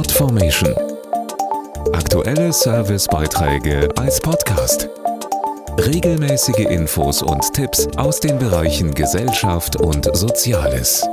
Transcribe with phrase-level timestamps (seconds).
[0.00, 0.74] Podformation.
[1.92, 4.88] Aktuelle Servicebeiträge als Podcast.
[5.76, 11.06] Regelmäßige Infos und Tipps aus den Bereichen Gesellschaft und Soziales.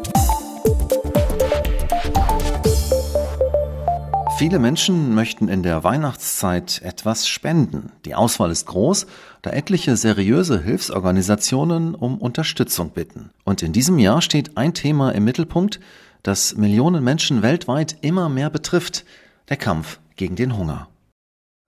[4.38, 7.92] Viele Menschen möchten in der Weihnachtszeit etwas spenden.
[8.06, 9.06] Die Auswahl ist groß,
[9.42, 13.32] da etliche seriöse Hilfsorganisationen um Unterstützung bitten.
[13.44, 15.82] Und in diesem Jahr steht ein Thema im Mittelpunkt,
[16.28, 19.06] das Millionen Menschen weltweit immer mehr betrifft,
[19.48, 20.90] der Kampf gegen den Hunger.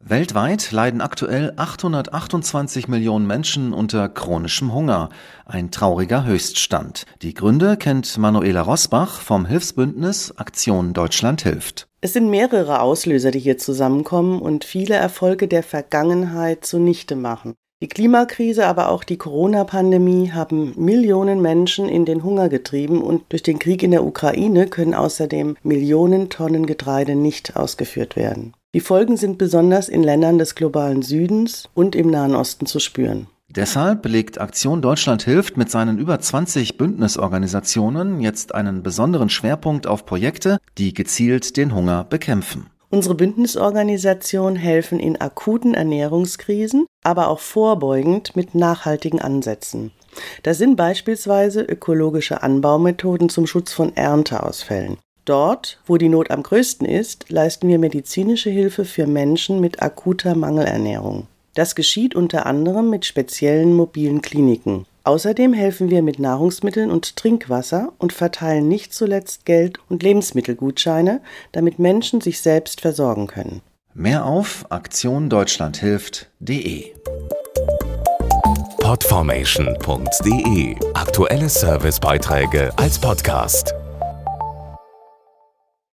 [0.04, 5.10] Weltweit leiden aktuell 828 Millionen Menschen unter chronischem Hunger,
[5.46, 7.06] ein trauriger Höchststand.
[7.22, 11.88] Die Gründe kennt Manuela Rosbach vom Hilfsbündnis Aktion Deutschland hilft.
[12.02, 17.56] Es sind mehrere Auslöser, die hier zusammenkommen und viele Erfolge der Vergangenheit zunichte machen.
[17.82, 23.42] Die Klimakrise, aber auch die Corona-Pandemie haben Millionen Menschen in den Hunger getrieben und durch
[23.42, 28.54] den Krieg in der Ukraine können außerdem Millionen Tonnen Getreide nicht ausgeführt werden.
[28.74, 33.28] Die Folgen sind besonders in Ländern des globalen Südens und im Nahen Osten zu spüren.
[33.48, 40.06] Deshalb legt Aktion Deutschland hilft mit seinen über 20 Bündnisorganisationen jetzt einen besonderen Schwerpunkt auf
[40.06, 42.68] Projekte, die gezielt den Hunger bekämpfen.
[42.92, 49.92] Unsere Bündnisorganisationen helfen in akuten Ernährungskrisen, aber auch vorbeugend mit nachhaltigen Ansätzen.
[50.42, 54.98] Das sind beispielsweise ökologische Anbaumethoden zum Schutz von Ernteausfällen.
[55.26, 60.34] Dort, wo die Not am größten ist, leisten wir medizinische Hilfe für Menschen mit akuter
[60.34, 61.28] Mangelernährung.
[61.54, 64.88] Das geschieht unter anderem mit speziellen mobilen Kliniken.
[65.10, 71.22] Außerdem helfen wir mit Nahrungsmitteln und Trinkwasser und verteilen nicht zuletzt Geld und Lebensmittelgutscheine,
[71.52, 73.64] damit Menschen sich selbst versorgen können.
[73.96, 76.94] Mehr auf aktiondeutschlandhilft.de
[78.78, 83.74] Podformation.de Aktuelle Servicebeiträge als Podcast.